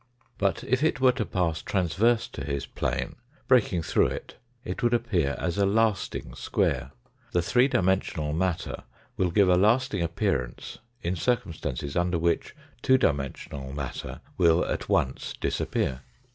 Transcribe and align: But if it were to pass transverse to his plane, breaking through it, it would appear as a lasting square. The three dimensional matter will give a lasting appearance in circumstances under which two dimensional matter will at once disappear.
But 0.39 0.63
if 0.63 0.81
it 0.81 0.99
were 0.99 1.11
to 1.11 1.27
pass 1.27 1.61
transverse 1.61 2.27
to 2.29 2.43
his 2.43 2.65
plane, 2.65 3.17
breaking 3.47 3.83
through 3.83 4.07
it, 4.07 4.35
it 4.65 4.81
would 4.81 4.95
appear 4.95 5.35
as 5.37 5.59
a 5.59 5.65
lasting 5.67 6.33
square. 6.33 6.89
The 7.33 7.41
three 7.43 7.67
dimensional 7.67 8.33
matter 8.33 8.81
will 9.15 9.29
give 9.29 9.47
a 9.47 9.55
lasting 9.57 10.01
appearance 10.01 10.79
in 11.03 11.15
circumstances 11.15 11.95
under 11.95 12.17
which 12.17 12.55
two 12.81 12.97
dimensional 12.97 13.73
matter 13.73 14.21
will 14.39 14.65
at 14.65 14.89
once 14.89 15.35
disappear. 15.39 16.01